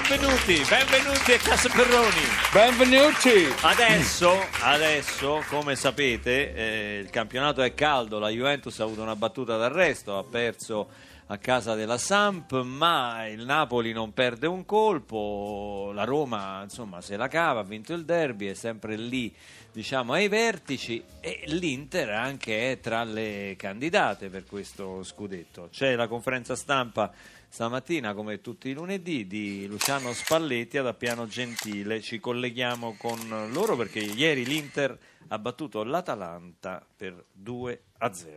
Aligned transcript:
Benvenuti, 0.00 0.62
benvenuti 0.68 1.32
a 1.32 1.38
Casa 1.38 1.68
Perroni. 1.68 2.22
Benvenuti! 2.52 3.52
Adesso, 3.62 4.30
adesso, 4.62 5.42
come 5.48 5.74
sapete, 5.74 6.54
eh, 6.54 6.98
il 7.00 7.10
campionato 7.10 7.62
è 7.62 7.74
caldo, 7.74 8.20
la 8.20 8.28
Juventus 8.28 8.78
ha 8.78 8.84
avuto 8.84 9.02
una 9.02 9.16
battuta 9.16 9.56
d'arresto, 9.56 10.16
ha 10.16 10.22
perso 10.22 10.88
a 11.26 11.36
casa 11.38 11.74
della 11.74 11.98
Samp, 11.98 12.62
ma 12.62 13.26
il 13.26 13.44
Napoli 13.44 13.92
non 13.92 14.12
perde 14.12 14.46
un 14.46 14.64
colpo, 14.64 15.90
la 15.92 16.04
Roma 16.04 16.62
insomma 16.62 17.00
se 17.00 17.16
la 17.16 17.28
cava, 17.28 17.60
ha 17.60 17.64
vinto 17.64 17.92
il 17.92 18.04
derby, 18.04 18.46
è 18.46 18.54
sempre 18.54 18.96
lì 18.96 19.34
diciamo 19.70 20.14
ai 20.14 20.28
vertici 20.28 21.02
e 21.20 21.42
l'Inter 21.46 22.10
anche 22.10 22.72
è 22.72 22.80
tra 22.80 23.04
le 23.04 23.54
candidate 23.58 24.28
per 24.28 24.44
questo 24.44 25.02
scudetto. 25.02 25.68
C'è 25.70 25.96
la 25.96 26.08
conferenza 26.08 26.56
stampa 26.56 27.12
stamattina 27.48 28.14
come 28.14 28.40
tutti 28.40 28.68
i 28.68 28.72
lunedì 28.72 29.26
di 29.26 29.66
Luciano 29.66 30.12
Spalletti 30.12 30.78
ad 30.78 30.86
Appiano 30.86 31.26
Gentile, 31.26 32.00
ci 32.00 32.20
colleghiamo 32.20 32.96
con 32.98 33.18
loro 33.52 33.76
perché 33.76 34.00
ieri 34.00 34.44
l'Inter 34.44 34.98
ha 35.28 35.38
battuto 35.38 35.82
l'Atalanta 35.82 36.86
per 36.96 37.24
2 37.32 37.82
a 37.98 38.12
0. 38.12 38.34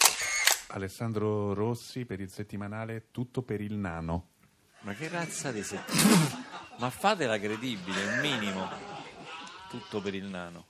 Alessandro 0.67 1.53
Rossi 1.53 2.05
per 2.05 2.19
il 2.21 2.29
settimanale 2.29 3.07
Tutto 3.11 3.41
per 3.41 3.61
il 3.61 3.73
Nano. 3.73 4.27
Ma 4.81 4.93
che 4.93 5.07
razza 5.09 5.51
di 5.51 5.61
settimana? 5.61 6.45
Ma 6.79 6.89
fatela 6.89 7.37
credibile, 7.37 8.03
un 8.03 8.19
minimo. 8.19 8.67
Tutto 9.69 10.01
per 10.01 10.15
il 10.15 10.25
nano. 10.25 10.65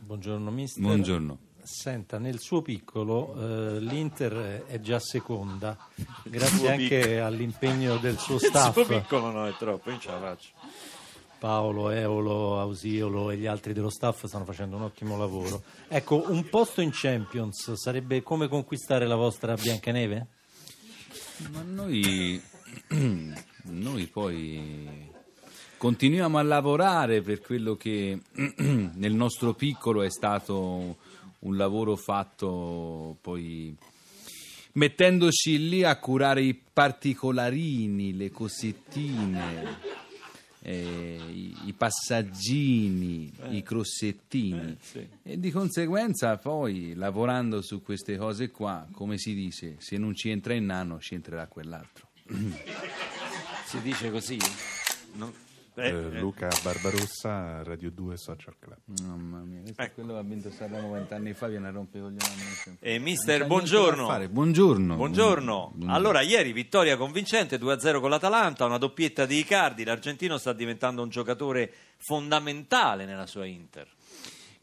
Buongiorno 0.00 0.50
mister. 0.50 0.82
Buongiorno. 0.82 1.38
Senta, 1.64 2.18
nel 2.18 2.40
suo 2.40 2.60
piccolo 2.60 3.34
eh, 3.36 3.80
l'Inter 3.80 4.64
è 4.66 4.80
già 4.80 4.98
seconda, 4.98 5.76
grazie 6.24 6.70
anche 6.70 7.20
all'impegno 7.20 7.98
del 7.98 8.18
suo 8.18 8.34
Il 8.42 8.42
staff, 8.42 8.72
suo 8.72 8.84
piccolo 8.84 9.30
no, 9.30 9.46
è 9.46 9.54
troppo, 9.56 9.90
io 9.90 9.98
ce 9.98 10.10
la 10.10 10.18
faccio. 10.18 10.48
Paolo, 11.38 11.90
Eolo, 11.90 12.60
Ausiolo 12.60 13.30
e 13.30 13.36
gli 13.36 13.46
altri 13.46 13.72
dello 13.72 13.90
staff 13.90 14.26
stanno 14.26 14.44
facendo 14.44 14.76
un 14.76 14.82
ottimo 14.82 15.16
lavoro. 15.16 15.62
Ecco, 15.88 16.30
un 16.30 16.48
posto 16.48 16.80
in 16.80 16.90
Champions 16.92 17.72
sarebbe 17.74 18.22
come 18.22 18.48
conquistare 18.48 19.06
la 19.06 19.16
vostra 19.16 19.54
Biancaneve? 19.54 20.26
Ma 21.52 21.62
noi, 21.62 22.40
noi 23.64 24.06
poi 24.06 25.10
continuiamo 25.76 26.38
a 26.38 26.42
lavorare 26.42 27.22
per 27.22 27.40
quello 27.40 27.74
che 27.74 28.20
nel 28.58 29.14
nostro 29.14 29.52
piccolo 29.52 30.02
è 30.02 30.10
stato 30.10 30.96
un 31.42 31.56
lavoro 31.56 31.96
fatto 31.96 33.16
poi 33.20 33.76
mettendoci 34.72 35.68
lì 35.68 35.84
a 35.84 35.96
curare 35.98 36.42
i 36.42 36.54
particolarini, 36.54 38.16
le 38.16 38.30
cosettine. 38.30 40.00
eh, 40.62 41.18
i, 41.28 41.56
i 41.64 41.72
passaggini, 41.72 43.32
i 43.50 43.62
crossettini 43.62 44.76
sì. 44.80 45.06
e 45.22 45.38
di 45.38 45.50
conseguenza 45.50 46.36
poi 46.38 46.94
lavorando 46.94 47.60
su 47.62 47.82
queste 47.82 48.16
cose 48.16 48.50
qua, 48.50 48.86
come 48.92 49.18
si 49.18 49.34
dice, 49.34 49.76
se 49.78 49.98
non 49.98 50.14
ci 50.14 50.30
entra 50.30 50.54
il 50.54 50.62
nano 50.62 51.00
ci 51.00 51.14
entrerà 51.14 51.46
quell'altro. 51.46 52.08
Si 53.66 53.80
dice 53.80 54.10
così? 54.10 54.38
No. 55.14 55.32
Eh, 55.74 55.88
Eh, 55.88 55.88
eh, 55.88 56.18
Luca 56.20 56.48
Barbarossa, 56.62 57.62
Radio 57.62 57.90
2 57.90 58.16
Social 58.18 58.54
Club. 58.58 58.78
Mamma 59.06 59.38
mia, 59.40 59.60
questo 59.62 59.80
Ecco. 59.80 59.90
è 59.90 59.94
quello 59.94 60.12
che 60.12 60.18
ha 60.18 60.22
vinto 60.22 60.50
Sanremo 60.50 60.90
vent'anni 60.92 61.32
fa, 61.32 61.46
viene 61.48 61.68
a 61.68 61.70
rompere 61.70 62.10
gli 62.10 62.16
anni. 62.20 62.76
eh, 62.80 62.94
Non 62.94 63.02
mister, 63.02 63.46
buongiorno. 63.46 64.06
Buongiorno. 64.28 64.96
Buongiorno. 64.96 64.96
Buongiorno. 64.96 65.94
Allora, 65.94 66.20
ieri 66.20 66.52
vittoria 66.52 66.96
convincente 66.98 67.58
2-0 67.58 68.00
con 68.00 68.10
l'Atalanta, 68.10 68.66
una 68.66 68.76
doppietta 68.78 69.24
di 69.24 69.38
Icardi. 69.38 69.84
L'argentino 69.84 70.36
sta 70.36 70.52
diventando 70.52 71.02
un 71.02 71.08
giocatore 71.08 71.72
fondamentale 71.96 73.04
nella 73.06 73.26
sua 73.26 73.46
Inter. 73.46 73.88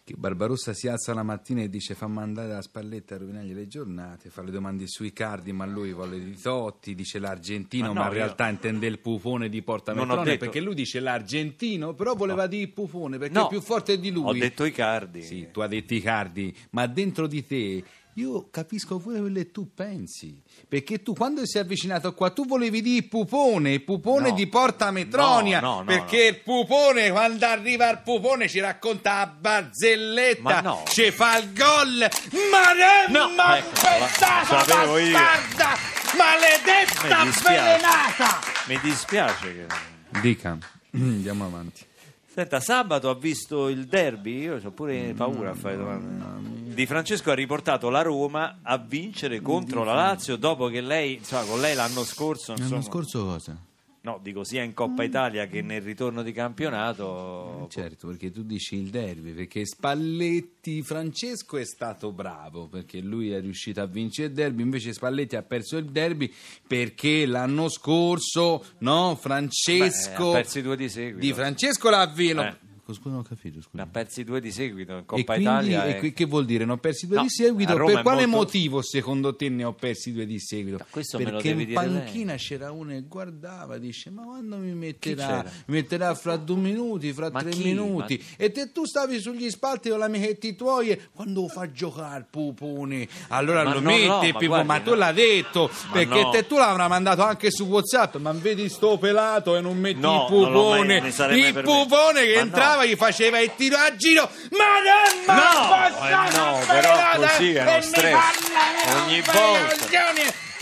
Che 0.09 0.15
Barbarossa 0.17 0.73
si 0.73 0.87
alza 0.87 1.13
la 1.13 1.21
mattina 1.21 1.61
e 1.61 1.69
dice 1.69 1.93
fa 1.93 2.07
mandare 2.07 2.47
la 2.51 2.63
spalletta 2.63 3.13
a 3.13 3.19
rovinargli 3.19 3.53
le 3.53 3.67
giornate, 3.67 4.31
fa 4.31 4.41
le 4.41 4.49
domande 4.49 4.87
sui 4.87 5.13
cardi, 5.13 5.51
ma 5.53 5.67
lui 5.67 5.93
vuole 5.93 6.19
di 6.19 6.35
Totti, 6.35 6.95
dice 6.95 7.19
l'argentino, 7.19 7.89
Ma 7.89 7.93
ma, 7.93 7.99
no, 7.99 8.05
in 8.07 8.11
io- 8.13 8.23
realtà 8.23 8.47
intende 8.49 8.87
il 8.87 8.97
pufone 8.97 9.49
di 9.49 9.61
Porta 9.61 9.93
Metrone, 9.93 10.37
perché 10.37 10.61
lui 10.61 10.73
dice 10.73 10.99
l'argentino, 10.99 11.93
però 11.93 12.15
voleva 12.15 12.47
dire 12.47 12.63
il 12.63 12.69
pufone 12.71 13.19
perché 13.19 13.33
No. 13.37 13.45
è 13.45 13.49
più 13.49 13.61
forte 13.61 13.99
di 13.99 14.09
lui. 14.09 14.23
Ho 14.25 14.33
detto 14.33 14.65
Icardi. 14.65 15.21
Sì, 15.21 15.49
tu 15.51 15.59
hai 15.59 15.69
detto 15.69 15.93
Icardi, 15.93 16.55
ma 16.71 16.87
dentro 16.87 17.27
di 17.27 17.45
te 17.45 17.83
io 18.19 18.47
capisco 18.52 18.97
pure 18.97 19.19
quello 19.19 19.35
che 19.38 19.52
tu 19.52 19.74
pensi. 19.74 20.41
Perché 20.68 21.02
tu 21.02 21.13
quando 21.13 21.46
sei 21.46 21.62
avvicinato 21.62 22.13
qua, 22.13 22.30
tu 22.31 22.46
volevi 22.46 22.81
dire 22.81 23.03
pupone, 23.07 23.74
il 23.74 23.84
pupone 23.84 24.30
No. 24.30 24.35
di 24.35 24.47
Porta 24.47 24.91
Metronia. 24.91 25.59
No, 25.59 25.68
no, 25.68 25.78
no, 25.80 25.84
perché 25.85 26.25
il 26.25 26.40
pupone, 26.41 27.09
quando 27.12 27.46
arriva 27.46 27.90
il 27.90 28.00
pupone, 28.03 28.47
ci 28.47 28.59
racconta 28.59 29.18
la 29.19 29.28
barzelletta, 29.28 30.41
Ma 30.41 30.62
no. 30.62 30.84
ci 30.88 31.12
fa 31.12 31.38
il 31.38 31.53
gol. 31.53 32.07
Maremma, 32.52 33.25
No, 33.35 33.56
eccola, 33.56 33.97
questa 33.97 34.28
la 34.40 34.63
sapevo 34.66 34.97
io. 34.97 35.12
bastarda, 35.12 35.78
maledetta, 36.18 37.24
Mi 37.24 37.30
dispiace. 37.31 37.57
avvelenata. 37.59 38.40
Mi 38.68 38.80
dispiace 38.81 39.53
che... 39.56 40.19
Dica, 40.22 40.57
andiamo 40.94 41.46
avanti. 41.46 41.86
Senta, 42.31 42.59
sabato 42.59 43.09
ha 43.09 43.16
visto 43.16 43.69
il 43.69 43.86
derby, 43.88 44.41
io 44.41 44.59
ho 44.63 44.72
pure 44.72 45.13
paura 45.16 45.50
a 45.51 45.53
fare 45.56 45.78
domande. 45.78 46.58
Di 46.79 46.85
Francesco 46.85 47.29
ha 47.29 47.34
riportato 47.34 47.90
la 47.90 48.01
Roma 48.01 48.59
a 48.62 48.78
vincere 48.78 49.41
contro 49.41 49.84
la 49.84 49.95
Lazio 49.95 50.38
dopo 50.38 50.67
che 50.67 50.79
lei, 50.79 51.16
insomma, 51.16 51.44
con 51.44 51.59
lei 51.59 51.75
l'anno 51.75 52.06
scorso, 52.06 52.51
insomma, 52.51 52.69
L'anno 52.69 52.81
scorso 52.84 53.25
cosa? 53.25 53.57
no, 54.01 54.17
dico 54.23 54.45
sia 54.45 54.63
in 54.63 54.73
Coppa 54.73 55.03
Italia 55.03 55.45
che 55.47 55.62
nel 55.62 55.81
ritorno 55.81 56.23
di 56.23 56.31
campionato. 56.31 57.68
Certo, 57.69 58.07
perché 58.07 58.31
tu 58.31 58.44
dici 58.44 58.78
il 58.78 58.91
derby, 58.91 59.31
perché 59.31 59.66
Spalletti 59.66 60.81
Francesco 60.81 61.57
è 61.57 61.66
stato 61.66 62.13
bravo, 62.13 62.68
perché 62.68 63.01
lui 63.01 63.31
è 63.31 63.41
riuscito 63.41 63.81
a 63.81 63.85
vincere 63.85 64.29
il 64.29 64.34
derby, 64.34 64.62
invece 64.62 64.94
Spalletti 64.94 65.35
ha 65.35 65.44
perso 65.44 65.75
il 65.75 65.88
derby 65.88 66.34
perché 66.66 67.25
l'anno 67.25 67.68
scorso, 67.68 68.63
no, 68.78 69.18
Francesco 69.19 70.31
Beh, 70.31 70.38
ha 70.38 70.41
perso 70.41 70.59
i 70.59 70.62
due 70.62 70.78
di 70.78 70.88
seguito. 70.88 71.19
di 71.19 71.34
Francesco 71.34 71.89
l'ha 71.89 72.06
vinto. 72.06 72.41
Eh. 72.44 72.69
Scusa, 72.94 73.09
non 73.09 73.19
ho 73.19 73.23
capito, 73.23 73.57
Ne 73.57 73.61
scusa. 73.63 73.83
ha 73.83 73.88
persi 73.88 74.23
due 74.23 74.39
di 74.41 74.51
seguito 74.51 74.91
in 74.94 74.97
E 75.00 75.05
Coppa 75.05 75.23
quindi, 75.33 75.41
Italia. 75.44 75.85
e 75.85 75.89
e- 75.91 75.97
qui- 76.00 76.13
che 76.13 76.25
vuol 76.25 76.45
dire? 76.45 76.66
Ne 76.66 76.72
ho 76.73 76.77
persi 76.77 77.07
due 77.07 77.17
No, 77.17 77.23
di 77.23 77.29
seguito? 77.29 77.73
Per 77.75 78.01
quale 78.01 78.25
molto- 78.25 78.38
motivo 78.45 78.81
secondo 78.81 79.35
te 79.35 79.50
ne 79.50 79.63
ho 79.63 79.73
persi 79.73 80.11
due 80.13 80.25
di 80.25 80.39
seguito? 80.39 80.85
questo 80.89 81.17
lo 81.17 81.23
Perché 81.25 81.50
in 81.50 81.72
panchina 81.73 82.35
c'era 82.35 82.72
uno 82.72 82.94
e 82.94 83.01
guardava, 83.07 83.77
dice: 83.77 84.09
Ma 84.09 84.23
quando 84.23 84.57
mi 84.57 84.73
metterà? 84.73 85.44
Mi 85.66 85.75
metterà 85.75 86.13
fra 86.16 86.35
due 86.38 86.57
minuti, 86.57 87.11
fra 87.13 87.29
Ma 87.31 87.39
tre 87.41 87.51
chi? 87.51 87.63
minuti. 87.63 88.23
E 88.38 88.51
te 88.51 88.72
tu 88.72 88.85
stavi 88.85 89.19
sugli 89.19 89.50
spalti 89.50 89.89
con 89.89 90.00
l'amichetti 90.00 90.56
tuoi 90.56 90.89
e 90.89 91.01
quando 91.13 91.47
fa 91.47 91.71
giocare 91.71 92.25
Pupone? 92.29 93.07
Allora 93.29 93.63
Ma 93.63 93.73
lo 93.73 93.79
no, 93.79 93.89
no, 93.97 94.21
metti, 94.21 94.47
ma 94.47 94.63
ma 94.63 94.79
tu 94.79 94.91
no. 94.91 94.95
l'hai 94.95 95.13
detto, 95.13 95.69
perché 95.91 96.21
no. 96.21 96.30
te 96.31 96.45
tu 96.47 96.56
l'avrai 96.57 96.88
mandato 96.88 97.24
anche 97.24 97.51
su 97.51 97.65
WhatsApp, 97.65 98.15
ma 98.18 98.31
vedi 98.31 98.68
sto 98.69 98.97
pelato 98.97 99.56
e 99.56 99.62
non 99.62 99.77
metti 99.77 100.00
No, 100.00 100.27
il 100.30 100.36
mai- 100.36 100.51
pupone. 100.51 101.00
ne 101.01 101.12
sarebbe 101.12 101.47
il 101.59 101.63
pupone 101.65 102.25
che 102.25 102.36
Ma 102.36 102.44
no. 102.44 102.50
Entrava 102.79 102.85
gli 102.85 102.95
faceva 102.95 103.39
il 103.39 103.51
tiro 103.55 103.77
a 103.77 103.95
giro. 103.95 104.29
Ma 104.51 105.33
No, 105.33 105.67
bastarda, 105.69 106.27
eh 106.27 106.37
no, 106.37 106.59
però 106.67 107.27
così 107.27 107.53
è 107.53 107.61
uno 107.61 107.75
mi 107.75 107.81
stress. 107.81 108.11
parla, 108.13 109.01
Ogni 109.03 109.13
mi 109.15 109.21
volta. 109.21 109.87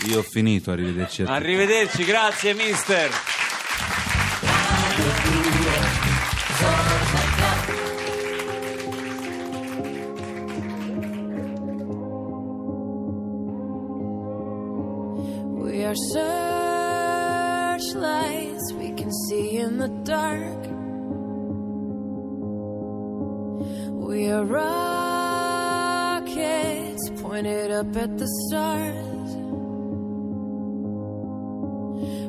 Io 0.06 0.18
ho 0.18 0.22
finito, 0.22 0.70
arrivederci 0.70 1.22
a 1.22 1.24
tutti. 1.26 1.36
Arrivederci, 1.36 2.04
grazie 2.04 2.54
mister. 2.54 3.10
We 15.62 15.84
are 15.84 15.94
searchlights 17.74 18.72
we 18.74 18.92
can 18.92 19.12
see 19.28 19.58
in 19.58 19.76
the 19.78 19.88
dark. 20.04 20.77
Rockets 24.44 25.78
pointed 27.20 27.38
pointed 27.38 27.70
up 27.70 27.96
at 27.96 28.18
the 28.18 28.26
stars. 28.46 29.36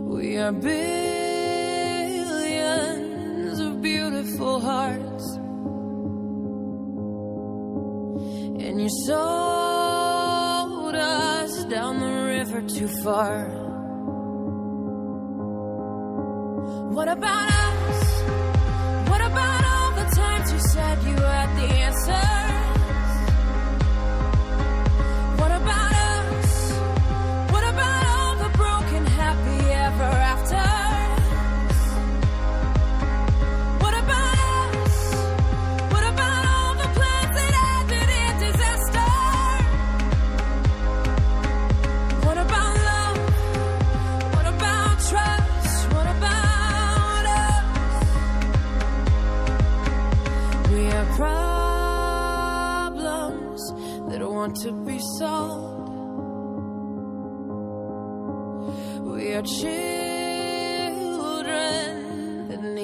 We 0.08 0.38
are 0.38 0.52
billions 0.52 0.80
of 3.60 3.82
beautiful 3.82 4.60
hearts. 4.60 5.36
And 8.64 8.82
you 8.82 8.90
sold 9.06 10.96
us 10.96 11.64
down 11.66 12.00
the 12.00 12.12
river 12.36 12.62
too 12.62 12.88
far. 13.04 13.50
What 16.92 17.08
about 17.08 17.49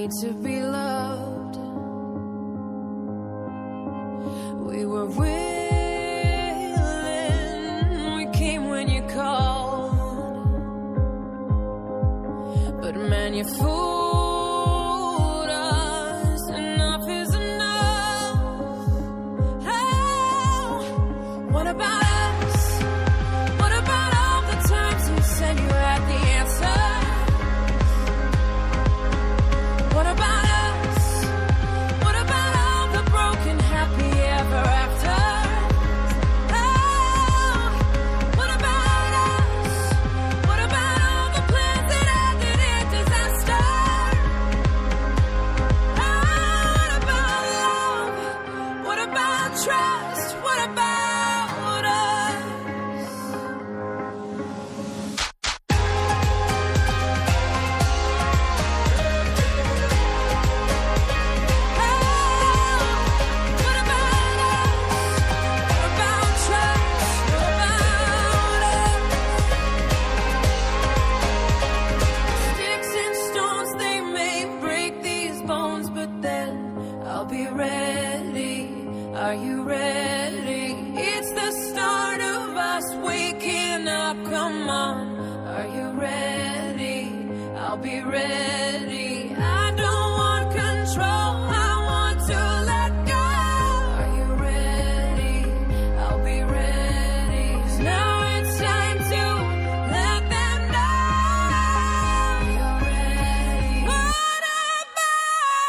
to 0.08 0.32
be 0.34 0.62
loved. 0.62 0.95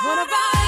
What 0.07 0.19
about 0.25 0.66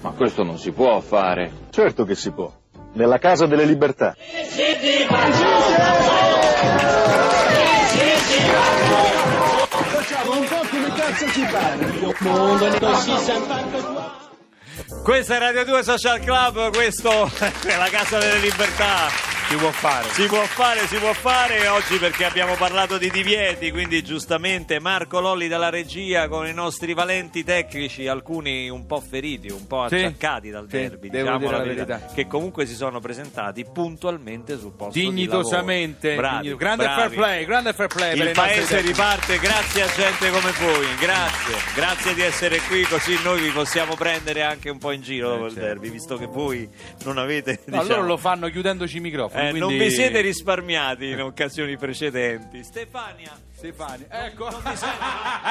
Ma 0.00 0.10
questo 0.10 0.42
non 0.42 0.58
si 0.58 0.72
può 0.72 1.00
fare. 1.00 1.50
Certo 1.70 2.04
che 2.04 2.14
si 2.14 2.30
può. 2.30 2.52
Nella 2.92 3.18
Casa 3.18 3.46
delle 3.46 3.64
Libertà. 3.64 4.16
Questa 15.02 15.36
è 15.36 15.38
Radio 15.38 15.64
2 15.64 15.82
Social 15.82 16.20
Club, 16.20 16.72
questo 16.74 17.10
è 17.40 17.76
la 17.76 17.88
Casa 17.90 18.18
delle 18.18 18.38
Libertà. 18.38 19.27
Si 19.48 19.56
può 19.56 19.70
fare. 19.70 20.08
Si 20.10 20.26
può 20.26 20.42
fare, 20.44 20.86
si 20.86 20.96
può 20.98 21.12
fare 21.14 21.66
oggi 21.68 21.96
perché 21.96 22.26
abbiamo 22.26 22.54
parlato 22.56 22.98
di 22.98 23.08
divieti, 23.08 23.70
quindi 23.70 24.02
giustamente 24.04 24.78
Marco 24.78 25.20
Lolli 25.20 25.48
dalla 25.48 25.70
regia 25.70 26.28
con 26.28 26.46
i 26.46 26.52
nostri 26.52 26.92
valenti 26.92 27.42
tecnici, 27.44 28.06
alcuni 28.08 28.68
un 28.68 28.84
po' 28.84 29.00
feriti, 29.00 29.48
un 29.48 29.66
po' 29.66 29.86
Sì. 29.88 29.94
acciaccati 29.94 30.50
dal 30.50 30.66
Sì, 30.68 30.76
derby, 30.76 31.08
devo 31.08 31.30
diciamo 31.38 31.50
la 31.50 31.62
verità, 31.62 31.84
verità. 31.96 32.12
che 32.14 32.26
comunque 32.26 32.66
si 32.66 32.74
sono 32.74 33.00
presentati 33.00 33.64
puntualmente 33.64 34.58
sul 34.58 34.72
posto 34.76 34.98
Dignitosamente. 34.98 36.10
di 36.10 36.16
lavoro. 36.16 36.28
Bravi, 36.28 36.42
Digni- 36.48 36.58
grande 36.58 36.84
bravi. 36.84 37.00
fair 37.00 37.10
play, 37.14 37.44
grande 37.46 37.72
fair 37.72 37.88
play 37.88 38.16
per 38.18 38.26
Il 38.26 38.32
paese 38.34 38.80
riparte 38.82 39.38
grazie 39.38 39.82
a 39.82 39.88
gente 39.88 40.30
come 40.30 40.52
voi, 40.60 40.86
grazie, 41.00 41.54
grazie 41.74 42.14
di 42.14 42.20
essere 42.20 42.58
qui 42.68 42.82
così 42.82 43.18
noi 43.22 43.40
vi 43.40 43.50
possiamo 43.50 43.94
prendere 43.94 44.42
anche 44.42 44.68
un 44.68 44.76
po' 44.78 44.90
in 44.92 45.00
giro 45.00 45.30
dopo 45.30 45.46
il 45.46 45.52
certo. 45.54 45.66
derby, 45.66 45.88
visto 45.90 46.18
che 46.18 46.26
voi 46.26 46.68
non 47.04 47.16
avete... 47.16 47.60
Diciamo, 47.64 47.88
loro 47.88 48.02
lo 48.02 48.16
fanno 48.18 48.48
chiudendoci 48.50 48.98
i 48.98 49.00
microfoni. 49.00 49.36
Eh, 49.38 49.50
quindi... 49.50 49.58
Non 49.60 49.76
vi 49.76 49.90
siete 49.90 50.20
risparmiati 50.20 51.10
in 51.10 51.22
occasioni 51.22 51.76
precedenti. 51.76 52.62
Stefania, 52.62 53.32
Stefani, 53.54 54.06
ecco. 54.08 54.46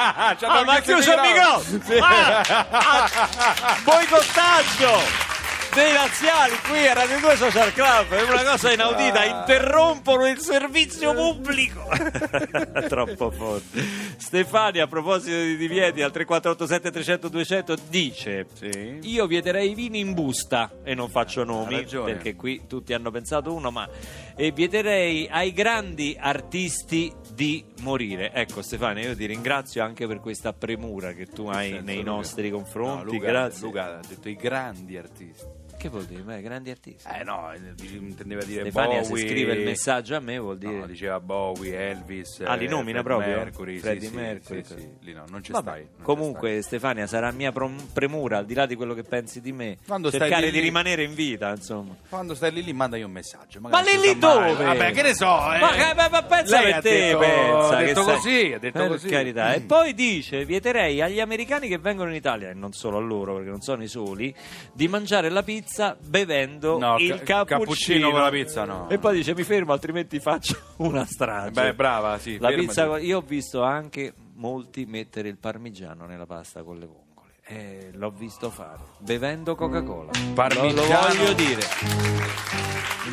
Ah, 0.00 0.34
Ci 0.38 0.44
abbiamo 0.44 0.64
ma 0.64 0.74
ha 0.74 0.80
chiuso 0.80 1.12
il 1.12 1.20
microfono! 1.20 1.82
Sì. 1.84 1.98
Ah, 1.98 2.40
ah, 2.70 3.80
boicottaggio! 3.84 5.47
Dei 5.74 5.92
laziali 5.92 6.54
qui 6.68 6.86
a 6.86 6.94
Radio 6.94 7.20
2 7.20 7.36
Social 7.36 7.72
Club. 7.72 8.08
È 8.10 8.22
una 8.22 8.42
cosa 8.50 8.72
inaudita 8.72 9.24
interrompono 9.24 10.26
il 10.26 10.38
servizio 10.38 11.14
pubblico. 11.14 11.86
Troppo 12.88 13.30
forte. 13.30 14.06
Stefania 14.16 14.84
a 14.84 14.86
proposito 14.86 15.36
di 15.36 15.56
divieti 15.56 16.02
al 16.02 16.10
3487 16.10 16.90
300 16.90 17.28
200 17.28 17.76
dice 17.88 18.46
Sì. 18.54 18.98
io 19.02 19.26
vieterei 19.26 19.70
i 19.70 19.74
vini 19.74 20.00
in 20.00 20.14
busta. 20.14 20.70
E 20.82 20.94
non 20.94 21.08
faccio 21.08 21.44
nomi 21.44 21.84
perché 21.84 22.34
qui 22.34 22.62
tutti 22.66 22.92
hanno 22.92 23.10
pensato 23.10 23.52
uno 23.54 23.70
ma 23.70 23.88
e 24.34 24.50
vieterei 24.52 25.28
ai 25.30 25.52
grandi 25.52 26.16
artisti 26.18 27.12
di 27.32 27.64
morire. 27.80 28.32
Ecco 28.32 28.62
Stefania 28.62 29.08
io 29.08 29.16
ti 29.16 29.26
ringrazio 29.26 29.82
anche 29.82 30.06
per 30.06 30.20
questa 30.20 30.52
premura 30.52 31.12
che 31.12 31.26
tu 31.26 31.46
hai 31.46 31.80
nei 31.82 32.02
nostri 32.02 32.50
confronti. 32.50 33.04
No, 33.04 33.12
Luca, 33.12 33.26
grazie. 33.26 33.66
Luca 33.66 33.98
ha 33.98 34.00
detto 34.06 34.28
i 34.28 34.34
grandi 34.36 34.96
artisti. 34.96 35.66
Che 35.78 35.88
vuol 35.88 36.04
dire? 36.04 36.22
Ma 36.22 36.36
grandi 36.40 36.70
artisti 36.70 37.08
Eh 37.08 37.24
no, 37.24 37.50
intendeva 37.80 38.42
dire 38.44 38.60
Stefania 38.62 39.00
Bowie. 39.00 39.22
se 39.22 39.28
scrive 39.28 39.52
il 39.54 39.64
messaggio 39.64 40.16
a 40.16 40.20
me 40.20 40.38
vuol 40.38 40.58
dire 40.58 40.72
No, 40.80 40.86
diceva 40.86 41.18
Bowie, 41.20 41.74
Elvis. 41.90 42.42
Ah, 42.44 42.54
li 42.54 42.66
eh, 42.66 42.68
nomina 42.68 43.02
Freddie 43.02 43.02
proprio? 43.02 43.36
Mercury, 43.36 43.78
Freddie 43.78 44.08
sì, 44.10 44.14
Mercury. 44.14 44.64
Sì, 44.64 44.74
sì, 44.76 44.88
lì 45.00 45.12
no, 45.14 45.24
non 45.28 45.42
ci 45.42 45.52
Vabbè, 45.52 45.70
stai. 45.70 45.88
non 45.96 46.04
comunque 46.04 46.60
Stefania 46.62 47.06
sarà 47.06 47.30
mia 47.30 47.52
premura 47.92 48.38
al 48.38 48.44
di 48.46 48.54
là 48.54 48.66
di 48.66 48.74
quello 48.74 48.92
che 48.94 49.04
pensi 49.04 49.40
di 49.40 49.52
me 49.52 49.78
Quando 49.86 50.08
stai 50.08 50.20
cercare 50.20 50.46
lì 50.46 50.52
di 50.52 50.60
rimanere 50.60 51.04
in 51.04 51.14
vita 51.14 51.50
insomma 51.50 51.94
stai. 51.94 52.08
Quando 52.08 52.34
stai 52.34 52.52
lì 52.52 52.62
lì 52.64 52.72
mandagli 52.72 53.02
un 53.02 53.12
messaggio. 53.12 53.60
Ma 53.60 53.80
lì 53.80 53.92
lì 54.00 54.08
mai. 54.14 54.18
dove? 54.18 54.64
Vabbè, 54.64 54.92
che 54.92 55.02
ne 55.02 55.14
so, 55.14 55.52
eh. 55.54 55.58
Ma, 55.60 55.70
che- 55.72 55.94
ma- 55.94 56.08
ma 56.10 56.22
pensa 56.24 56.60
Lei 56.60 56.72
per 56.72 56.82
te, 56.82 56.90
detto- 56.90 57.18
pensa 57.18 57.76
ha 57.76 57.82
detto 57.82 58.02
così, 58.02 58.52
ha 58.52 58.58
detto 58.58 58.78
Per 58.78 58.88
così. 58.88 59.08
carità. 59.08 59.52
E 59.54 59.60
Mm. 59.60 59.66
poi 59.66 59.94
dice: 59.94 60.44
Vieterei 60.44 61.00
agli 61.00 61.20
americani 61.20 61.68
che 61.68 61.78
vengono 61.78 62.10
in 62.10 62.16
Italia, 62.16 62.50
e 62.50 62.54
non 62.54 62.72
solo 62.72 62.96
a 62.98 63.00
loro 63.00 63.34
perché 63.36 63.50
non 63.50 63.60
sono 63.60 63.82
i 63.82 63.88
soli, 63.88 64.34
di 64.72 64.88
mangiare 64.88 65.28
la 65.28 65.42
pizza 65.42 65.66
bevendo 66.00 66.78
No, 66.78 66.96
il 66.98 67.08
ca- 67.22 67.44
cappuccino. 67.44 67.58
cappuccino 67.58 68.10
con 68.10 68.20
la 68.20 68.30
pizza, 68.30 68.64
no. 68.64 68.88
E 68.88 68.98
poi 68.98 69.16
dice: 69.16 69.34
Mi 69.34 69.42
fermo, 69.42 69.72
altrimenti 69.72 70.18
faccio 70.20 70.56
una 70.78 71.04
strage. 71.04 71.50
Beh, 71.50 71.74
brava, 71.74 72.18
sì. 72.18 72.38
La 72.38 72.48
fermati. 72.48 72.66
pizza, 72.66 72.98
io 72.98 73.18
ho 73.18 73.22
visto 73.22 73.62
anche 73.62 74.12
molti 74.34 74.86
mettere 74.86 75.28
il 75.28 75.36
parmigiano 75.38 76.06
nella 76.06 76.26
pasta 76.26 76.62
con 76.62 76.78
le 76.78 76.86
vongole. 76.86 77.06
Eh, 77.50 77.92
l'ho 77.94 78.10
visto 78.10 78.50
fare 78.50 78.82
bevendo 78.98 79.54
Coca-Cola. 79.54 80.10
Parmigiano. 80.34 80.74
Lo, 80.74 80.86
lo 80.86 81.24
voglio 81.24 81.32
dire. 81.32 81.62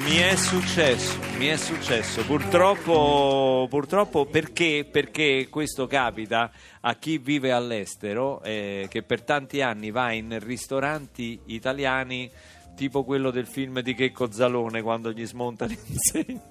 Mi 0.03 0.17
è 0.17 0.35
successo, 0.35 1.17
mi 1.37 1.45
è 1.45 1.55
successo. 1.55 2.25
Purtroppo, 2.25 3.65
purtroppo 3.69 4.25
perché, 4.25 4.85
perché 4.91 5.47
questo 5.49 5.87
capita 5.87 6.51
a 6.81 6.95
chi 6.95 7.17
vive 7.17 7.53
all'estero, 7.53 8.43
eh, 8.43 8.87
che 8.89 9.03
per 9.03 9.23
tanti 9.23 9.61
anni 9.61 9.89
va 9.89 10.11
in 10.11 10.37
ristoranti 10.41 11.39
italiani 11.45 12.29
tipo 12.75 13.05
quello 13.05 13.31
del 13.31 13.47
film 13.47 13.79
di 13.79 13.95
Checco 13.95 14.29
Zalone 14.29 14.81
quando 14.81 15.13
gli 15.13 15.25
smonta 15.25 15.63
l'insegna 15.65 16.41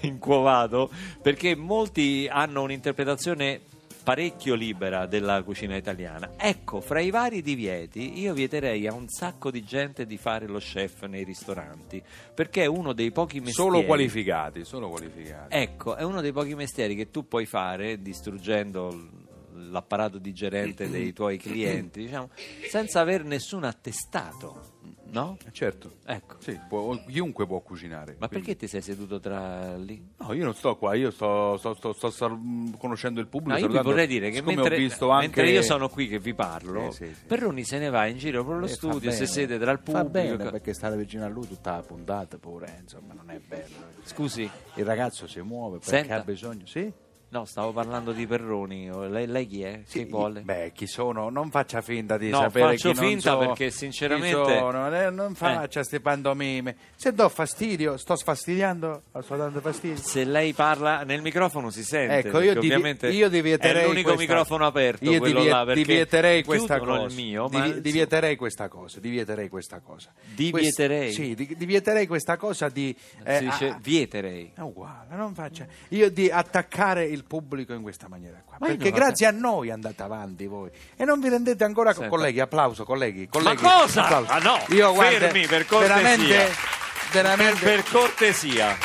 incuovato, 0.00 0.90
perché 1.22 1.54
molti 1.54 2.26
hanno 2.28 2.62
un'interpretazione 2.62 3.60
parecchio 4.02 4.54
libera 4.54 5.06
della 5.06 5.42
cucina 5.42 5.76
italiana. 5.76 6.32
Ecco, 6.36 6.80
fra 6.80 7.00
i 7.00 7.10
vari 7.10 7.42
divieti, 7.42 8.18
io 8.20 8.34
vieterei 8.34 8.86
a 8.86 8.92
un 8.92 9.08
sacco 9.08 9.50
di 9.50 9.62
gente 9.62 10.06
di 10.06 10.16
fare 10.16 10.46
lo 10.46 10.58
chef 10.58 11.04
nei 11.04 11.24
ristoranti, 11.24 12.02
perché 12.34 12.62
è 12.62 12.66
uno 12.66 12.92
dei 12.92 13.10
pochi 13.12 13.40
mestieri 13.40 13.70
Solo 13.70 13.84
qualificati, 13.84 14.64
solo 14.64 14.88
qualificati. 14.88 15.54
Ecco, 15.54 15.96
è 15.96 16.02
uno 16.02 16.20
dei 16.20 16.32
pochi 16.32 16.54
mestieri 16.54 16.94
che 16.94 17.10
tu 17.10 17.28
puoi 17.28 17.46
fare 17.46 18.00
distruggendo 18.00 19.28
l'apparato 19.68 20.18
digerente 20.18 20.88
dei 20.90 21.12
tuoi 21.12 21.38
clienti, 21.38 22.02
diciamo, 22.02 22.30
senza 22.68 23.00
aver 23.00 23.24
nessun 23.24 23.64
attestato, 23.64 24.78
no? 25.10 25.36
Certo. 25.52 25.92
Ecco. 26.04 26.36
Sì, 26.38 26.58
può- 26.68 26.96
chiunque 27.06 27.46
può 27.46 27.60
cucinare. 27.60 28.16
Ma 28.18 28.28
quindi- 28.28 28.46
perché 28.46 28.56
ti 28.60 28.66
sei 28.66 28.80
seduto 28.82 29.20
tra 29.20 29.76
lì? 29.76 30.02
No, 30.18 30.32
io 30.32 30.44
non 30.44 30.54
sto 30.54 30.76
qua, 30.76 30.94
io 30.94 31.10
sto, 31.10 31.56
sto- 31.58 31.74
sto- 31.74 31.92
sto 31.92 32.10
sal- 32.10 32.38
conoscendo 32.78 33.20
il 33.20 33.26
pubblico. 33.26 33.58
No, 33.66 33.72
io 33.74 33.82
vorrei 33.82 34.06
dire 34.06 34.30
che 34.30 34.42
mentre, 34.42 34.76
visto 34.76 35.10
anche... 35.10 35.26
mentre 35.26 35.50
io 35.50 35.62
sono 35.62 35.88
qui 35.88 36.08
che 36.08 36.18
vi 36.18 36.34
parlo, 36.34 36.90
Sì, 36.92 37.06
sì, 37.06 37.14
sì. 37.14 37.24
Perroni 37.26 37.64
se 37.64 37.78
ne 37.78 37.90
va 37.90 38.06
in 38.06 38.16
giro 38.18 38.44
per 38.44 38.56
lo 38.56 38.64
Eh, 38.64 38.68
fa 38.68 38.74
studio, 38.74 39.10
si 39.10 39.16
bene. 39.18 39.26
siede 39.26 39.58
tra 39.58 39.70
il 39.72 39.80
Fa 39.82 40.02
pubblico. 40.04 40.36
bene 40.36 40.50
perché 40.50 40.72
stare 40.74 40.96
vicino 40.96 41.24
a 41.24 41.28
lui 41.28 41.46
tutta 41.46 41.72
la 41.76 41.82
puntata 41.82 42.38
pure, 42.38 42.78
insomma, 42.80 43.14
non 43.14 43.30
è 43.30 43.38
bello. 43.38 43.76
Scusi, 44.04 44.48
Il 44.74 44.84
ragazzo 44.84 45.26
si 45.26 45.40
muove 45.40 45.78
perché 45.78 45.96
Senta. 45.96 46.16
ha 46.16 46.20
bisogno. 46.22 46.66
Sì? 46.66 46.92
No, 47.30 47.44
stavo 47.44 47.72
parlando 47.72 48.12
di 48.12 48.26
Perroni. 48.26 48.90
Lei, 49.08 49.26
lei 49.26 49.46
chi 49.46 49.62
è? 49.62 49.82
che 49.88 50.04
vuole? 50.06 50.40
Beh, 50.42 50.72
chi 50.74 50.86
sono? 50.86 51.28
Non 51.30 51.50
faccia 51.50 51.80
finta 51.80 52.18
di 52.18 52.28
No, 52.30 52.38
sapere 52.40 52.76
faccio 52.76 52.90
chi 52.92 52.96
non 53.00 53.08
finta 53.08 53.30
so, 53.32 53.38
perché 53.38 53.70
sinceramente- 53.70 54.30
sono. 54.58 54.94
Eh, 54.94 55.10
non 55.10 55.34
faccia 55.34 55.82
ste 55.82 56.00
pantomime. 56.00 56.76
Se 56.96 57.12
do 57.12 57.28
fastidio, 57.28 57.96
sto 57.96 58.16
sfastidiando, 58.16 59.02
sto 59.22 59.36
dando 59.36 59.60
fastidio. 59.60 59.96
Se 59.96 60.24
lei 60.24 60.52
parla 60.52 61.02
nel 61.04 61.22
microfono 61.22 61.70
si 61.70 61.82
sente. 61.84 62.28
Ecco, 62.28 62.40
io, 62.40 62.52
ovviamente 62.58 63.08
io 63.10 63.28
divieterei 63.28 63.82
è 63.82 63.86
l'unico 63.86 64.14
questa- 64.14 64.20
microfono 64.32 64.66
aperto 64.66 65.10
io 65.10 65.18
quello 65.18 65.44
là, 65.44 65.64
perché 65.64 65.82
divieterei 65.82 66.42
questa 66.44 66.78
cosa 66.78 67.04
il 67.06 67.14
mio, 67.14 67.48
ma 67.48 67.68
divieterei 67.68 68.36
questa 68.36 68.68
cosa 68.68 68.98
divieterei 69.00 69.48
questa 69.48 69.80
cosa 69.80 70.10
Divieterei? 70.34 71.14
Quest- 71.14 71.20
sì 71.20 71.34
di- 71.34 71.54
divieterei 71.56 72.06
questa 72.06 72.36
cosa 72.36 72.68
di 72.68 72.94
eh, 73.24 73.36
si 73.38 73.44
dice 73.44 73.68
a- 73.68 73.78
vieterei. 73.80 74.52
è 74.54 74.60
uguale, 74.60 75.14
non 75.14 75.32
faccia. 75.34 75.66
Io 75.90 76.10
di 76.10 76.28
attaccare 76.30 77.04
il 77.04 77.19
pubblico 77.24 77.72
in 77.72 77.82
questa 77.82 78.08
maniera 78.08 78.42
qua. 78.44 78.56
Ma 78.60 78.66
Perché 78.68 78.90
grazie 78.90 79.26
a 79.26 79.30
noi 79.30 79.70
andate 79.70 80.02
avanti 80.02 80.46
voi. 80.46 80.70
E 80.96 81.04
non 81.04 81.20
vi 81.20 81.28
rendete 81.28 81.64
ancora 81.64 81.92
con 81.92 82.02
Senta. 82.02 82.16
colleghi. 82.16 82.40
Applauso, 82.40 82.84
colleghi. 82.84 83.28
colleghi 83.28 83.62
Ma 83.62 83.70
cosa? 83.80 84.04
applauso. 84.04 84.30
Ah, 84.32 84.38
no, 84.38 84.74
Io 84.74 84.92
guarda, 84.92 85.18
fermi, 85.18 85.46
per 85.46 85.66
cortesia. 85.66 85.94
Veramente, 85.96 86.34
Per, 86.34 87.12
veramente. 87.12 87.64
per 87.64 87.82
cortesia, 87.84 88.76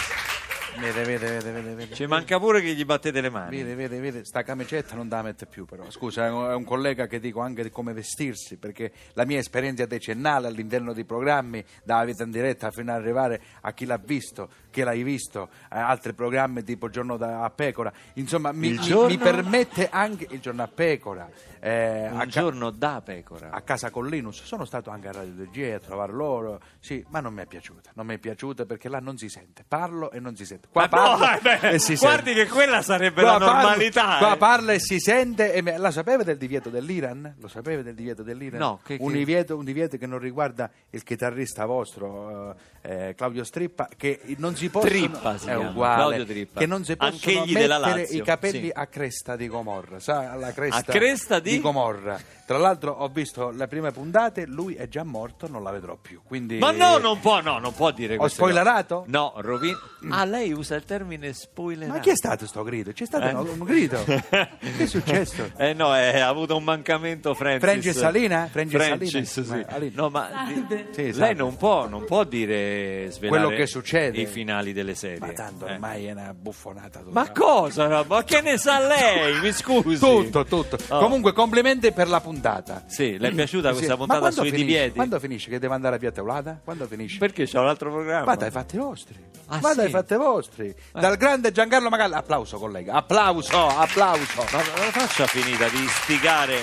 Vede, 0.77 1.03
vede, 1.05 1.27
vede, 1.29 1.51
vede, 1.51 1.73
vede. 1.73 1.95
ci 1.95 2.05
manca 2.05 2.37
pure 2.37 2.59
che 2.61 2.73
gli 2.73 2.83
battete 2.83 3.21
le 3.21 3.29
mani. 3.29 3.55
Vede, 3.55 3.75
vede, 3.75 3.97
vede, 4.01 4.25
sta 4.25 4.43
camicetta 4.43 4.93
non 4.95 5.07
da 5.07 5.21
mette 5.21 5.45
più 5.45 5.63
però. 5.63 5.89
Scusa, 5.89 6.25
è 6.25 6.29
un, 6.29 6.49
è 6.49 6.53
un 6.53 6.65
collega 6.65 7.07
che 7.07 7.21
dico 7.21 7.39
anche 7.39 7.63
di 7.63 7.69
come 7.69 7.93
vestirsi, 7.93 8.57
perché 8.57 8.91
la 9.13 9.23
mia 9.23 9.39
esperienza 9.39 9.85
decennale 9.85 10.47
all'interno 10.47 10.91
di 10.91 11.05
programmi, 11.05 11.63
da 11.81 12.03
vita 12.03 12.23
in 12.23 12.31
diretta 12.31 12.71
fino 12.71 12.91
ad 12.91 12.99
arrivare 12.99 13.41
a 13.61 13.71
chi 13.71 13.85
l'ha 13.85 13.97
visto, 14.03 14.49
che 14.75 14.84
l'hai 14.84 15.03
visto, 15.03 15.48
eh, 15.72 15.79
altri 15.79 16.12
programmi 16.13 16.62
tipo 16.63 16.89
Giorno 16.89 17.15
da, 17.15 17.44
a 17.46 17.50
Pecora, 17.50 17.91
insomma 18.15 18.51
mi, 18.51 18.72
mi- 18.72 18.75
giorno? 18.79 19.08
mi 19.08 19.17
permette 19.17 19.88
anche 19.89 20.27
il 20.29 20.41
Giorno 20.41 20.63
a 20.63 20.67
Pecora, 20.67 21.29
eh, 21.62 22.10
Un 22.12 22.17
a, 22.17 22.24
ca- 22.24 22.25
giorno 22.25 22.70
da 22.72 23.01
pecora. 23.03 23.51
a 23.51 23.62
casa 23.62 23.89
con 23.89 24.08
Linus, 24.08 24.44
sono 24.44 24.65
stato 24.65 24.89
anche 24.89 25.08
a 25.08 25.13
Radio 25.13 25.32
DG 25.46 25.74
a 25.74 25.79
trovare 25.79 26.12
loro, 26.12 26.60
sì, 26.79 27.03
ma 27.10 27.22
non 27.22 27.34
mi 27.34 27.41
è 27.41 27.46
piaciuta, 27.46 27.91
non 27.94 28.05
mi 28.05 28.15
è 28.15 28.17
piaciuta 28.17 28.65
perché 28.65 28.89
là 28.89 29.00
non 29.00 29.17
si 29.17 29.29
sente, 29.29 29.63
parlo 29.65 30.12
e 30.12 30.20
non 30.20 30.36
si 30.36 30.46
sente. 30.46 30.67
Qua 30.70 30.89
Ma 30.91 30.98
no, 30.98 31.17
parlo 31.17 31.38
eh, 31.38 31.60
beh, 31.60 31.70
e 31.70 31.79
si 31.79 31.96
guardi 31.96 32.34
sente. 32.34 32.44
che 32.46 32.50
quella 32.51 32.82
sarebbe 32.82 33.22
Qua 33.22 33.32
la 33.32 33.38
parlo- 33.39 33.53
normalità. 33.67 34.17
qua 34.17 34.34
eh. 34.34 34.38
parla 34.38 34.74
e 34.74 34.79
si 34.79 35.00
sente. 35.00 35.53
E 35.53 35.62
me- 35.62 35.77
la 35.77 35.91
sapeva 35.91 36.24
del 36.24 36.38
divieto 36.38 36.70
dell'Iran? 36.70 37.36
Lo 37.39 37.48
sapeva 37.48 37.82
del 37.82 37.96
divieto 37.96 38.24
dell'Iran? 38.24 38.60
No, 38.60 38.79
che- 38.84 38.98
un, 39.00 39.12
che- 39.12 39.17
divieto, 39.17 39.55
un 39.55 39.63
divieto 39.63 39.96
che 39.98 40.05
non 40.05 40.20
riguarda 40.20 40.70
il 40.89 41.03
chitarrista 41.03 41.65
vostro, 41.65 42.51
eh, 42.51 42.55
eh, 42.85 43.13
Claudio 43.15 43.43
Strippa, 43.43 43.89
che 43.97 44.21
non 44.37 44.55
si 44.55 44.69
possono. 44.69 44.91
Trippa 44.91 45.37
si 45.37 45.45
è 45.45 45.55
chiama, 45.55 45.69
uguale, 45.69 45.95
Claudio 45.95 46.25
Trippa. 46.25 46.59
Che 46.59 46.65
non 46.65 46.83
si 46.85 46.95
possono 46.95 47.15
Anch'egli 47.15 47.53
della 47.53 47.79
mettere 47.79 47.99
Lazio, 48.01 48.17
i 48.17 48.21
capelli 48.21 48.65
sì. 48.65 48.71
a 48.73 48.87
cresta 48.87 49.35
di 49.35 49.47
Gomorra. 49.47 49.99
Sa, 49.99 50.31
alla 50.31 50.53
cresta, 50.53 50.77
A 50.77 50.83
cresta 50.83 51.39
di? 51.39 51.59
Gomorra. 51.59 52.19
Tra 52.45 52.59
l'altro, 52.59 52.91
ho 52.91 53.07
visto 53.07 53.49
le 53.49 53.65
prime 53.67 53.89
puntate, 53.91 54.45
lui 54.45 54.75
è 54.75 54.87
già 54.87 55.03
morto, 55.03 55.47
non 55.47 55.63
la 55.63 55.71
vedrò 55.71 55.97
più. 55.99 56.21
Quindi... 56.23 56.59
Ma 56.59 56.69
no, 56.69 56.99
non 56.99 57.19
può, 57.19 57.41
no, 57.41 57.57
non 57.57 57.73
può 57.73 57.89
dire 57.89 58.17
Ho 58.19 58.27
spoilerato? 58.27 59.05
No, 59.07 59.33
rovin... 59.37 59.75
Ah, 60.11 60.25
lei 60.25 60.51
usa 60.53 60.75
il 60.75 60.83
termine 60.83 61.33
spoilerato. 61.33 61.97
Ma 61.97 62.03
chi 62.03 62.11
è 62.11 62.15
stato 62.15 62.45
sto 62.45 62.61
grido? 62.61 62.91
C'è 62.91 63.05
stato 63.05 63.25
Eh? 63.25 63.33
un, 63.33 63.47
un 63.47 63.65
grido? 63.65 64.03
che 64.03 64.47
è 64.77 64.85
successo? 64.85 65.53
Eh 65.57 65.73
no, 65.73 65.95
eh, 65.97 66.19
ha 66.19 66.27
avuto 66.27 66.55
un 66.55 66.63
mancamento 66.63 67.33
Francis. 67.33 67.61
Francis 67.63 67.97
Salina? 67.97 68.47
Francis 68.51 68.83
Francis, 68.85 69.41
Salina? 69.41 69.55
sì. 69.55 69.65
Ma- 69.69 69.75
Alina. 69.75 70.01
No, 70.01 70.09
ma 70.09 70.29
di- 70.67 70.85
Sì, 70.91 71.13
lei 71.13 71.33
non 71.33 71.57
può, 71.57 71.87
non 71.87 72.05
può 72.05 72.23
dire 72.25 72.75
svelare 73.10 73.41
Quello 73.41 73.55
che 73.58 73.65
succede. 73.67 74.20
i 74.20 74.25
finali 74.25 74.74
delle 74.74 74.96
serie. 74.96 75.20
Ma 75.20 75.32
tanto 75.34 75.65
Eh. 75.67 75.74
ormai 75.74 76.05
è 76.05 76.12
una 76.12 76.34
buffonata 76.34 77.00
tutta. 77.00 77.12
Ma 77.12 77.32
cosa? 77.32 77.88
no? 77.88 78.03
Ma 78.08 78.24
che 78.24 78.41
ne 78.41 78.58
sa 78.58 78.79
lei? 78.79 79.39
Mi 79.41 79.51
scusi. 79.51 79.98
Tutto, 80.00 80.46
tutto. 80.46 80.77
Oh. 80.89 81.00
Comunque, 81.00 81.34
complimenti 81.34 81.91
per 81.91 82.08
la 82.08 82.22
puntata. 82.22 82.84
Sì, 82.88 83.17
le 83.17 83.29
è 83.29 83.32
piaciuta 83.32 83.70
Sì. 83.70 83.75
questa 83.75 83.98
puntata 83.98 84.32
sui 84.32 84.46
finisce? 84.50 84.65
divieti? 84.65 84.96
Quando 84.96 85.20
finisce? 85.20 85.50
Che 85.50 85.60
deve 85.60 85.74
andare 85.74 85.96
a 85.96 86.00
Via 86.00 86.12
Teulada? 86.12 86.60
Quando 86.63 86.88
finisce? 86.88 87.17
Perché 87.17 87.46
c'è 87.46 87.60
un 87.60 87.67
altro 87.67 87.91
programma? 87.91 88.25
Vada 88.25 88.46
ai 88.46 88.51
fatti 88.51 88.77
vostri. 88.77 89.15
Ah, 89.48 89.60
Vada 89.60 89.82
ai 89.82 89.88
sì? 89.88 89.94
fatti 89.94 90.15
vostri. 90.15 90.75
Dal 90.91 91.17
grande 91.17 91.51
Giancarlo 91.51 91.89
Magalli. 91.89 92.13
Applauso, 92.15 92.58
collega. 92.58 92.94
Applauso, 92.94 93.67
applauso. 93.67 94.44
Ma 94.51 94.58
la 94.58 94.91
faccia 94.91 95.25
finita 95.27 95.67
di 95.70 95.82
istigare. 95.84 96.60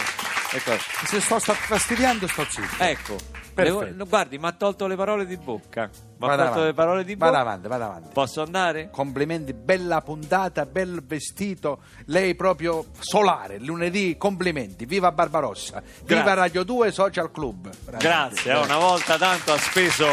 Ecco, 0.55 0.73
Se 1.07 1.21
sto 1.21 1.39
sta- 1.39 1.55
fastidiando, 1.55 2.27
sto 2.27 2.45
zitto. 2.51 2.83
ecco. 2.83 3.32
Perfetto. 3.55 3.81
Le- 3.97 4.05
guardi, 4.09 4.39
mi 4.39 4.47
ha 4.47 4.53
tolto 4.53 4.87
le 4.87 4.97
parole 4.97 5.27
di 5.27 5.37
bocca. 5.37 5.83
Mi 5.83 6.29
ha 6.29 6.31
Vada 6.31 6.35
tolto 6.45 6.51
avanti. 6.53 6.67
le 6.67 6.75
parole 6.75 7.05
di 7.05 7.15
Vada 7.17 7.31
bocca. 7.39 7.43
avanti, 7.43 7.69
vada 7.69 7.85
avanti. 7.87 8.09
Posso 8.13 8.43
andare? 8.43 8.91
Complimenti, 8.91 9.53
bella 9.53 10.01
puntata, 10.01 10.65
bel 10.67 11.03
vestito, 11.05 11.81
lei 12.07 12.35
proprio 12.35 12.87
solare, 13.01 13.59
lunedì, 13.59 14.17
complimenti, 14.17 14.85
viva 14.87 15.11
Barbarossa, 15.13 15.83
viva 16.05 16.21
Grazie. 16.23 16.35
Radio 16.35 16.63
2 16.65 16.91
Social 16.93 17.31
Club. 17.31 17.71
Grazie, 17.99 18.53
eh, 18.53 18.59
una 18.59 18.79
volta 18.79 19.17
tanto 19.19 19.53
ha 19.53 19.59
speso 19.59 20.07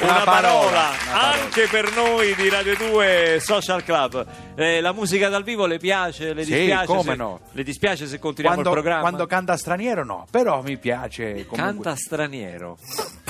una, 0.00 0.12
Una 0.16 0.24
parola, 0.24 0.70
parola, 0.70 1.32
anche 1.40 1.68
per 1.68 1.94
noi 1.94 2.34
di 2.34 2.48
Radio 2.48 2.76
2 2.76 3.38
Social 3.40 3.82
Club. 3.84 4.26
Eh, 4.56 4.80
la 4.80 4.92
musica 4.92 5.28
dal 5.28 5.42
vivo 5.44 5.66
le 5.66 5.78
piace? 5.78 6.32
Le 6.32 6.44
Sì, 6.44 6.54
dispiace? 6.54 6.86
come 6.86 7.02
se, 7.02 7.14
no. 7.16 7.40
Le 7.52 7.62
dispiace 7.62 8.06
se 8.06 8.18
continuiamo 8.18 8.60
Quando, 8.60 8.76
il 8.76 8.82
programma? 8.82 9.08
quando 9.08 9.26
canta 9.26 9.56
straniero 9.56 10.04
no, 10.04 10.26
però 10.30 10.62
mi 10.62 10.76
piace 10.78 11.32
comunque. 11.46 11.56
Canta 11.56 11.94
straniero, 11.96 12.76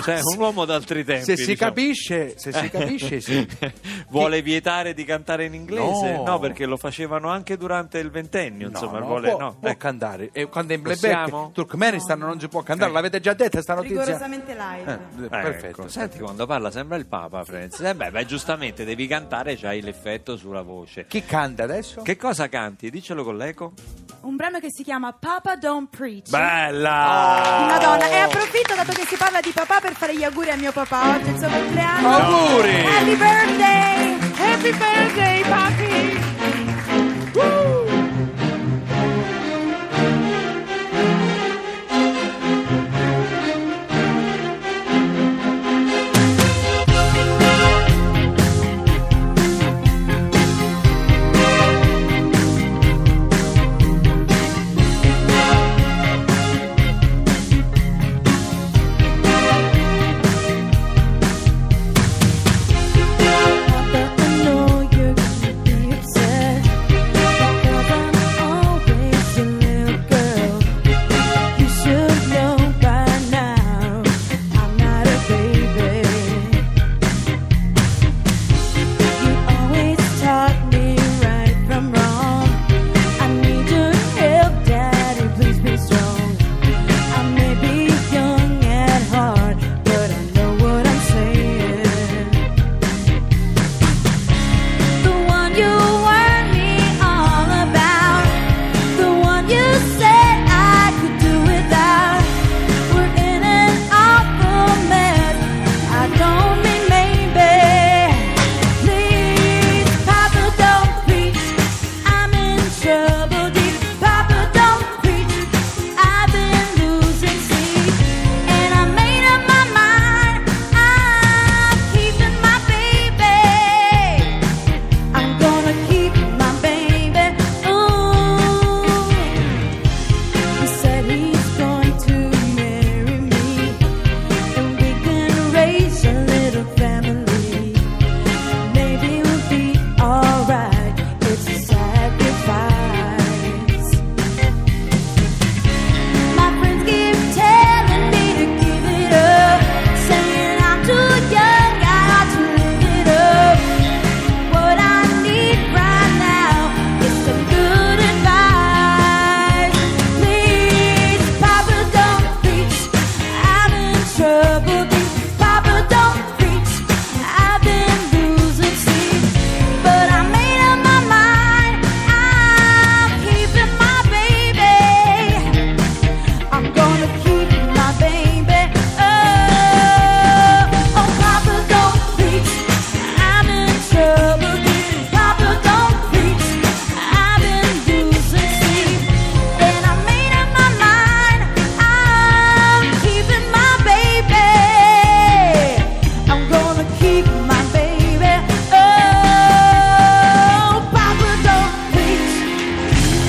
cioè 0.03 0.21
un 0.23 0.39
uomo 0.39 0.65
d'altri 0.65 1.05
tempi. 1.05 1.25
Se 1.25 1.37
si 1.37 1.47
diciamo. 1.47 1.71
capisce, 1.71 2.35
se 2.39 2.53
si 2.53 2.69
capisce 2.71 3.21
sì. 3.21 3.47
Vuole 4.09 4.41
vietare 4.43 4.95
di 4.95 5.05
cantare 5.05 5.45
in 5.47 5.55
inglese? 5.55 6.21
No. 6.25 6.39
perché 6.39 6.67
lo 6.67 6.77
facevano 6.77 7.29
anche 7.31 7.57
durante 7.57 7.99
il 7.99 8.11
ventennio. 8.11 8.69
No, 8.69 8.73
Insomma, 8.79 8.99
no, 9.01 9.07
vuole, 9.07 9.31
può, 9.31 9.39
no, 9.39 9.57
può 9.59 9.69
ecco. 9.69 9.79
cantare 9.79 10.31
e 10.33 10.47
quando 10.47 10.73
è 10.75 10.77
in 10.77 11.51
Turkmenistan 11.53 12.19
non 12.19 12.39
si 12.41 12.49
può 12.49 12.63
cantare 12.63 12.93
l'avete 12.93 13.21
già 13.21 13.33
detta 13.35 13.61
sta 13.61 13.75
notizia 13.75 14.01
Rigorosamente 14.01 14.55
live. 14.55 14.93
Eh, 14.93 15.25
Ecco, 15.25 15.29
perfetto 15.29 15.89
Senti 15.89 16.19
quando 16.19 16.45
parla 16.47 16.54
sembra 16.71 16.97
il 16.97 17.07
Papa 17.07 17.45
Franz. 17.45 17.81
Eh 17.81 17.95
beh, 17.95 18.11
beh, 18.11 18.27
giustamente 18.27 18.85
devi 18.85 19.07
cantare, 19.07 19.57
c'hai 19.57 19.81
l'effetto 19.81 20.37
sulla 20.37 20.63
voce. 20.63 21.07
chi 21.07 21.25
canta 21.25 21.65
adesso? 21.65 22.03
Che 22.03 22.17
cosa 22.17 22.49
canti? 22.49 22.91
Diccelo 22.91 23.25
con 23.25 23.37
l'eco. 23.37 23.73
Un 24.21 24.37
brano 24.37 24.59
che 24.59 24.69
si 24.71 24.83
chiama 24.83 25.13
Papa 25.13 25.57
Don't 25.57 25.89
Preach. 25.95 26.31
Bella! 26.31 27.59
Di 27.59 27.65
Madonna, 27.67 28.09
e 28.09 28.17
approfitto 28.17 28.75
dato 28.75 28.93
che 28.93 29.05
si 29.07 29.17
parla 29.17 29.41
di 29.41 29.51
papà 29.51 29.81
per 29.81 29.95
fare 29.95 30.17
gli 30.17 30.25
auguri 30.25 30.51
a 30.51 30.57
mio 30.57 30.73
papà. 30.73 31.17
Oggi 31.17 31.29
il 31.31 31.39
suo 31.39 31.49
compleanno. 31.49 32.09
Auguri! 32.09 32.87
Happy 32.87 33.17
birthday! 33.17 34.19
Happy 34.37 34.73
birthday, 34.73 35.43
papi! 35.43 36.34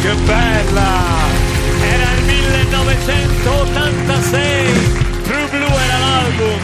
Che 0.06 0.14
bella! 0.14 1.26
Era 1.82 2.12
il 2.12 2.22
1986. 2.26 5.02
True 5.24 5.48
Blue 5.50 5.84
era 5.84 5.98
l'album. 5.98 6.60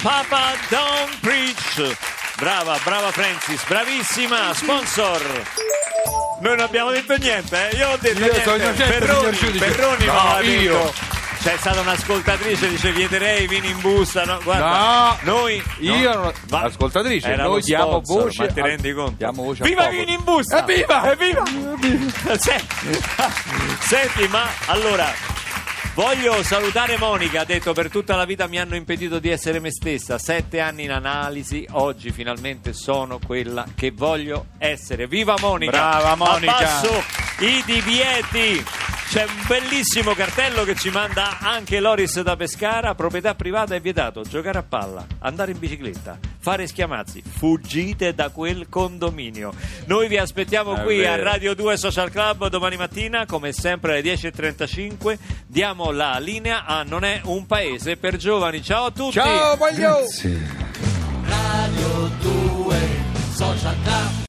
Papa 0.00 0.54
Don't 0.70 1.18
Preach. 1.20 1.94
Brava, 2.38 2.78
brava 2.82 3.10
Francis, 3.10 3.62
bravissima, 3.66 4.54
sponsor. 4.54 5.20
Noi 6.40 6.56
non 6.56 6.64
abbiamo 6.64 6.90
detto 6.92 7.14
niente, 7.18 7.72
eh? 7.72 7.76
Io 7.76 7.90
ho 7.90 7.98
detto 7.98 8.20
Io 8.20 8.56
niente. 8.56 8.84
Perroni. 8.84 9.36
Perroni 9.58 10.06
No, 10.06 10.40
io. 10.40 10.90
C'è 11.42 11.56
stata 11.58 11.80
un'ascoltatrice 11.80 12.68
dice 12.68 12.92
vieterei 12.92 13.48
vini 13.48 13.68
in 13.70 13.80
busta, 13.80 14.24
no? 14.24 14.38
Guarda, 14.44 15.16
No, 15.24 15.32
noi 15.32 15.60
io 15.80 16.14
no. 16.14 16.22
non- 16.22 16.32
Va- 16.46 16.60
ascoltatrice, 16.62 17.34
noi 17.34 17.60
diamo 17.62 18.00
sponsor, 18.04 18.22
voce 18.24 18.42
ma 18.42 18.52
ti 18.52 18.60
rendi 18.60 18.92
conto? 18.92 19.14
diamo 19.18 19.42
voce 19.42 19.64
Viva 19.64 19.88
vini 19.88 20.12
in 20.12 20.22
busta! 20.22 20.60
Evviva! 20.60 21.10
Evviva! 21.10 21.42
Se- 22.38 22.64
Senti, 23.80 24.28
ma 24.28 24.44
allora 24.66 25.12
voglio 25.94 26.42
salutare 26.44 26.96
Monica, 26.96 27.40
ha 27.40 27.44
detto 27.44 27.72
per 27.72 27.90
tutta 27.90 28.14
la 28.14 28.24
vita 28.24 28.46
mi 28.46 28.60
hanno 28.60 28.76
impedito 28.76 29.18
di 29.18 29.28
essere 29.28 29.58
me 29.58 29.72
stessa, 29.72 30.18
sette 30.18 30.60
anni 30.60 30.84
in 30.84 30.92
analisi, 30.92 31.66
oggi 31.72 32.10
finalmente 32.12 32.72
sono 32.72 33.18
quella 33.24 33.66
che 33.74 33.90
voglio 33.90 34.46
essere. 34.58 35.08
Viva 35.08 35.34
Monica! 35.40 35.72
Brava, 35.72 36.14
Monica. 36.14 36.56
Abbasso 36.56 37.02
i 37.40 37.62
divieti! 37.66 38.64
C'è 39.12 39.24
un 39.24 39.44
bellissimo 39.46 40.14
cartello 40.14 40.64
che 40.64 40.74
ci 40.74 40.88
manda 40.88 41.38
anche 41.38 41.80
Loris 41.80 42.22
da 42.22 42.34
Pescara, 42.34 42.94
proprietà 42.94 43.34
privata 43.34 43.74
è 43.74 43.80
vietato, 43.82 44.22
giocare 44.22 44.56
a 44.56 44.62
palla, 44.62 45.04
andare 45.18 45.52
in 45.52 45.58
bicicletta, 45.58 46.18
fare 46.38 46.66
schiamazzi, 46.66 47.22
fuggite 47.22 48.14
da 48.14 48.30
quel 48.30 48.70
condominio. 48.70 49.52
Noi 49.84 50.08
vi 50.08 50.16
aspettiamo 50.16 50.76
È 50.76 50.82
qui 50.82 51.04
a 51.04 51.10
vero. 51.10 51.24
Radio 51.24 51.54
2 51.54 51.76
Social 51.76 52.10
Club 52.10 52.48
domani 52.48 52.78
mattina, 52.78 53.26
come 53.26 53.52
sempre 53.52 53.98
alle 53.98 54.14
10.35. 54.14 55.18
Diamo 55.46 55.90
la 55.90 56.16
linea 56.18 56.64
a 56.64 56.82
Non 56.82 57.04
è 57.04 57.20
un 57.24 57.44
paese 57.44 57.98
per 57.98 58.16
giovani. 58.16 58.62
Ciao 58.62 58.86
a 58.86 58.90
tutti! 58.92 59.12
Ciao, 59.12 59.56
voglio! 59.56 60.06
Radio 61.26 62.10
2 62.22 62.76
Social 63.34 63.76
Club 63.82 64.12